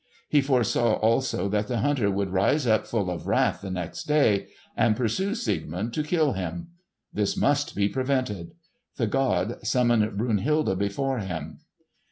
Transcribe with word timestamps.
He 0.29 0.41
foresaw 0.41 0.93
also 0.93 1.47
that 1.49 1.67
the 1.67 1.81
hunter 1.81 2.09
would 2.09 2.31
rise 2.31 2.65
up 2.65 2.87
full 2.87 3.11
of 3.11 3.27
wrath 3.27 3.61
the 3.61 3.69
next 3.69 4.05
day, 4.05 4.47
and 4.75 4.95
pursue 4.95 5.35
Siegmund 5.35 5.93
to 5.93 6.01
kill 6.01 6.33
him. 6.33 6.69
This 7.13 7.37
must 7.37 7.75
be 7.75 7.87
prevented. 7.87 8.53
The 8.97 9.05
god 9.05 9.59
summoned 9.61 10.17
Brunhilde 10.17 10.79
before 10.79 11.19
him. 11.19 11.59